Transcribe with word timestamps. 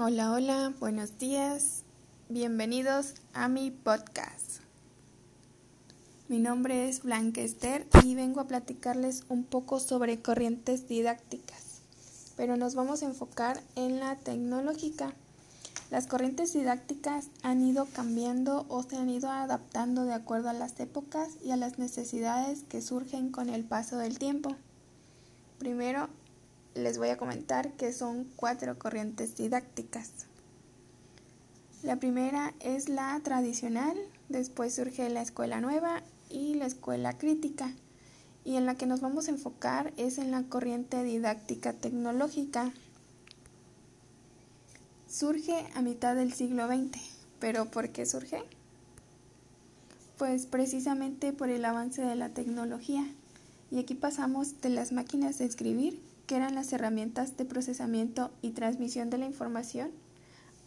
Hola, 0.00 0.30
hola, 0.30 0.72
buenos 0.78 1.18
días, 1.18 1.82
bienvenidos 2.28 3.14
a 3.34 3.48
mi 3.48 3.72
podcast. 3.72 4.60
Mi 6.28 6.38
nombre 6.38 6.88
es 6.88 7.02
Blanca 7.02 7.40
Esther 7.40 7.84
y 8.04 8.14
vengo 8.14 8.38
a 8.38 8.46
platicarles 8.46 9.24
un 9.28 9.42
poco 9.42 9.80
sobre 9.80 10.22
corrientes 10.22 10.86
didácticas, 10.86 11.80
pero 12.36 12.56
nos 12.56 12.76
vamos 12.76 13.02
a 13.02 13.06
enfocar 13.06 13.60
en 13.74 13.98
la 13.98 14.14
tecnológica. 14.14 15.14
Las 15.90 16.06
corrientes 16.06 16.52
didácticas 16.52 17.26
han 17.42 17.60
ido 17.60 17.86
cambiando 17.86 18.66
o 18.68 18.84
se 18.84 18.98
han 18.98 19.10
ido 19.10 19.32
adaptando 19.32 20.04
de 20.04 20.14
acuerdo 20.14 20.48
a 20.48 20.52
las 20.52 20.78
épocas 20.78 21.30
y 21.44 21.50
a 21.50 21.56
las 21.56 21.80
necesidades 21.80 22.62
que 22.68 22.82
surgen 22.82 23.32
con 23.32 23.48
el 23.48 23.64
paso 23.64 23.98
del 23.98 24.16
tiempo. 24.16 24.54
Primero, 25.58 26.08
les 26.74 26.98
voy 26.98 27.08
a 27.08 27.16
comentar 27.16 27.72
que 27.72 27.92
son 27.92 28.24
cuatro 28.36 28.78
corrientes 28.78 29.36
didácticas. 29.36 30.10
La 31.82 31.96
primera 31.96 32.54
es 32.60 32.88
la 32.88 33.18
tradicional, 33.20 33.96
después 34.28 34.74
surge 34.74 35.08
la 35.10 35.22
escuela 35.22 35.60
nueva 35.60 36.02
y 36.28 36.54
la 36.54 36.66
escuela 36.66 37.16
crítica, 37.16 37.72
y 38.44 38.56
en 38.56 38.66
la 38.66 38.74
que 38.74 38.86
nos 38.86 39.00
vamos 39.00 39.28
a 39.28 39.30
enfocar 39.30 39.92
es 39.96 40.18
en 40.18 40.30
la 40.30 40.42
corriente 40.42 41.02
didáctica 41.04 41.72
tecnológica. 41.72 42.72
Surge 45.08 45.66
a 45.74 45.82
mitad 45.82 46.14
del 46.14 46.32
siglo 46.32 46.66
XX, 46.66 46.98
pero 47.38 47.66
¿por 47.66 47.90
qué 47.90 48.06
surge? 48.06 48.42
Pues 50.16 50.46
precisamente 50.46 51.32
por 51.32 51.48
el 51.48 51.64
avance 51.64 52.02
de 52.02 52.16
la 52.16 52.30
tecnología. 52.30 53.06
Y 53.70 53.78
aquí 53.78 53.94
pasamos 53.94 54.60
de 54.60 54.70
las 54.70 54.92
máquinas 54.92 55.38
de 55.38 55.44
escribir 55.44 56.00
que 56.28 56.36
eran 56.36 56.54
las 56.54 56.72
herramientas 56.74 57.38
de 57.38 57.46
procesamiento 57.46 58.30
y 58.42 58.50
transmisión 58.50 59.08
de 59.08 59.16
la 59.16 59.24
información, 59.24 59.90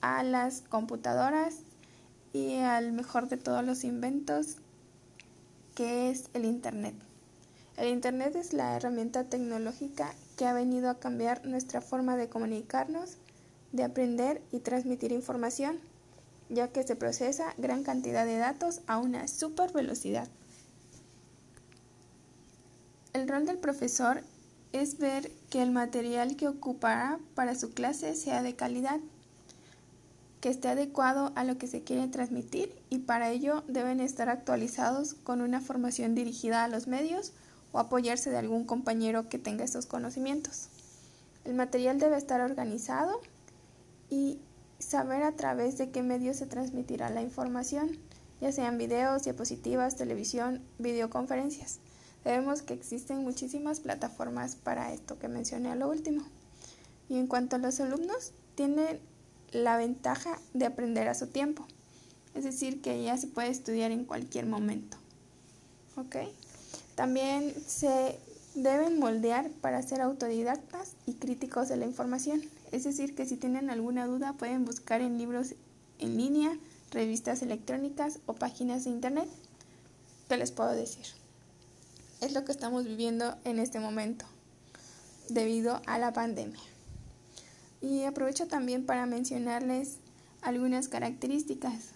a 0.00 0.22
las 0.22 0.60
computadoras 0.60 1.56
y 2.32 2.58
al 2.58 2.92
mejor 2.92 3.28
de 3.28 3.38
todos 3.38 3.64
los 3.66 3.82
inventos, 3.82 4.58
que 5.74 6.10
es 6.10 6.30
el 6.32 6.44
Internet. 6.44 6.94
El 7.76 7.88
Internet 7.88 8.36
es 8.36 8.52
la 8.52 8.76
herramienta 8.76 9.24
tecnológica 9.24 10.14
que 10.36 10.46
ha 10.46 10.52
venido 10.52 10.90
a 10.90 11.00
cambiar 11.00 11.44
nuestra 11.44 11.80
forma 11.80 12.16
de 12.16 12.28
comunicarnos, 12.28 13.16
de 13.72 13.82
aprender 13.82 14.40
y 14.52 14.60
transmitir 14.60 15.10
información, 15.10 15.80
ya 16.50 16.68
que 16.68 16.84
se 16.84 16.94
procesa 16.94 17.52
gran 17.58 17.82
cantidad 17.82 18.24
de 18.24 18.38
datos 18.38 18.80
a 18.86 18.98
una 18.98 19.26
super 19.26 19.72
velocidad. 19.72 20.28
El 23.12 23.28
rol 23.28 23.44
del 23.44 23.58
profesor 23.58 24.22
es 24.72 24.98
ver 24.98 25.30
que 25.50 25.62
el 25.62 25.70
material 25.70 26.36
que 26.36 26.48
ocupará 26.48 27.18
para 27.34 27.54
su 27.54 27.72
clase 27.72 28.14
sea 28.14 28.42
de 28.42 28.54
calidad, 28.54 29.00
que 30.40 30.50
esté 30.50 30.68
adecuado 30.68 31.32
a 31.34 31.44
lo 31.44 31.58
que 31.58 31.66
se 31.66 31.82
quiere 31.82 32.06
transmitir 32.08 32.72
y 32.90 32.98
para 32.98 33.30
ello 33.30 33.64
deben 33.66 34.00
estar 34.00 34.28
actualizados 34.28 35.14
con 35.14 35.40
una 35.40 35.60
formación 35.60 36.14
dirigida 36.14 36.64
a 36.64 36.68
los 36.68 36.86
medios 36.86 37.32
o 37.72 37.78
apoyarse 37.78 38.30
de 38.30 38.38
algún 38.38 38.64
compañero 38.64 39.28
que 39.28 39.38
tenga 39.38 39.64
estos 39.64 39.86
conocimientos. 39.86 40.68
El 41.44 41.54
material 41.54 41.98
debe 41.98 42.16
estar 42.16 42.40
organizado 42.40 43.20
y 44.10 44.38
saber 44.78 45.22
a 45.22 45.32
través 45.32 45.76
de 45.76 45.90
qué 45.90 46.02
medios 46.02 46.36
se 46.36 46.46
transmitirá 46.46 47.10
la 47.10 47.22
información, 47.22 47.98
ya 48.40 48.52
sean 48.52 48.78
videos, 48.78 49.24
diapositivas, 49.24 49.96
televisión, 49.96 50.62
videoconferencias. 50.78 51.80
Sabemos 52.28 52.60
que 52.60 52.74
existen 52.74 53.24
muchísimas 53.24 53.80
plataformas 53.80 54.54
para 54.54 54.92
esto 54.92 55.18
que 55.18 55.28
mencioné 55.28 55.70
a 55.70 55.76
lo 55.76 55.88
último. 55.88 56.22
Y 57.08 57.16
en 57.16 57.26
cuanto 57.26 57.56
a 57.56 57.58
los 57.58 57.80
alumnos, 57.80 58.32
tienen 58.54 59.00
la 59.50 59.78
ventaja 59.78 60.38
de 60.52 60.66
aprender 60.66 61.08
a 61.08 61.14
su 61.14 61.28
tiempo. 61.28 61.66
Es 62.34 62.44
decir, 62.44 62.82
que 62.82 63.02
ya 63.02 63.16
se 63.16 63.28
puede 63.28 63.48
estudiar 63.48 63.92
en 63.92 64.04
cualquier 64.04 64.44
momento. 64.44 64.98
¿Ok? 65.96 66.16
También 66.96 67.54
se 67.66 68.18
deben 68.54 68.98
moldear 68.98 69.48
para 69.62 69.80
ser 69.80 70.02
autodidactas 70.02 70.96
y 71.06 71.14
críticos 71.14 71.70
de 71.70 71.78
la 71.78 71.86
información. 71.86 72.42
Es 72.72 72.84
decir, 72.84 73.14
que 73.14 73.24
si 73.24 73.38
tienen 73.38 73.70
alguna 73.70 74.06
duda 74.06 74.34
pueden 74.34 74.66
buscar 74.66 75.00
en 75.00 75.16
libros 75.16 75.54
en 75.98 76.18
línea, 76.18 76.58
revistas 76.90 77.40
electrónicas 77.40 78.18
o 78.26 78.34
páginas 78.34 78.84
de 78.84 78.90
internet. 78.90 79.30
¿Qué 80.28 80.36
les 80.36 80.50
puedo 80.52 80.72
decir? 80.72 81.06
Es 82.20 82.32
lo 82.32 82.44
que 82.44 82.52
estamos 82.52 82.84
viviendo 82.84 83.36
en 83.44 83.58
este 83.58 83.80
momento 83.80 84.24
debido 85.28 85.80
a 85.86 85.98
la 85.98 86.12
pandemia. 86.12 86.60
Y 87.80 88.04
aprovecho 88.04 88.48
también 88.48 88.86
para 88.86 89.06
mencionarles 89.06 89.98
algunas 90.42 90.88
características. 90.88 91.90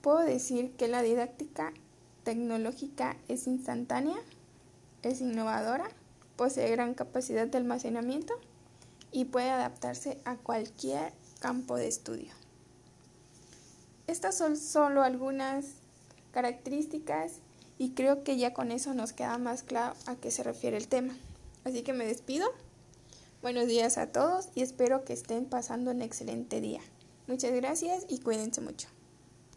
Puedo 0.00 0.20
decir 0.20 0.72
que 0.72 0.88
la 0.88 1.02
didáctica 1.02 1.72
tecnológica 2.24 3.16
es 3.28 3.46
instantánea, 3.46 4.16
es 5.02 5.20
innovadora, 5.20 5.88
posee 6.36 6.70
gran 6.70 6.94
capacidad 6.94 7.46
de 7.46 7.58
almacenamiento 7.58 8.34
y 9.12 9.26
puede 9.26 9.50
adaptarse 9.50 10.18
a 10.24 10.36
cualquier 10.36 11.12
campo 11.40 11.76
de 11.76 11.88
estudio. 11.88 12.32
Estas 14.06 14.36
son 14.36 14.56
solo 14.56 15.02
algunas 15.02 15.66
características 16.32 17.34
y 17.78 17.90
creo 17.90 18.22
que 18.22 18.36
ya 18.36 18.52
con 18.52 18.70
eso 18.70 18.94
nos 18.94 19.12
queda 19.12 19.38
más 19.38 19.62
claro 19.62 19.94
a 20.06 20.16
qué 20.16 20.30
se 20.30 20.42
refiere 20.42 20.76
el 20.76 20.88
tema. 20.88 21.16
Así 21.64 21.82
que 21.82 21.92
me 21.92 22.06
despido. 22.06 22.46
Buenos 23.42 23.66
días 23.66 23.98
a 23.98 24.06
todos 24.06 24.48
y 24.54 24.62
espero 24.62 25.04
que 25.04 25.12
estén 25.12 25.44
pasando 25.44 25.90
un 25.90 26.02
excelente 26.02 26.60
día. 26.60 26.80
Muchas 27.26 27.52
gracias 27.52 28.06
y 28.08 28.20
cuídense 28.20 28.60
mucho. 28.60 28.93